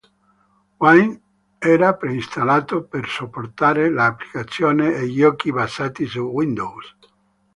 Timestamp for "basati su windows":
5.51-6.95